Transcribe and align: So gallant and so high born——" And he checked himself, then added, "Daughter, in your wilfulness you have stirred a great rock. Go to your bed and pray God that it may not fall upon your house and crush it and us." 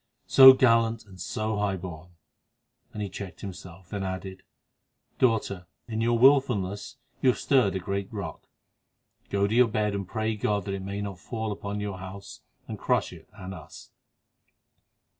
So 0.25 0.53
gallant 0.53 1.05
and 1.05 1.21
so 1.21 1.57
high 1.59 1.75
born——" 1.77 2.09
And 2.91 3.03
he 3.03 3.07
checked 3.09 3.41
himself, 3.41 3.89
then 3.89 4.01
added, 4.01 4.41
"Daughter, 5.19 5.67
in 5.87 6.01
your 6.01 6.17
wilfulness 6.17 6.97
you 7.21 7.29
have 7.29 7.37
stirred 7.37 7.75
a 7.75 7.79
great 7.79 8.11
rock. 8.11 8.47
Go 9.29 9.45
to 9.45 9.53
your 9.53 9.67
bed 9.67 9.93
and 9.93 10.07
pray 10.07 10.35
God 10.35 10.65
that 10.65 10.73
it 10.73 10.81
may 10.81 11.01
not 11.01 11.19
fall 11.19 11.51
upon 11.51 11.79
your 11.81 11.99
house 11.99 12.41
and 12.67 12.79
crush 12.79 13.13
it 13.13 13.29
and 13.35 13.53
us." 13.53 13.91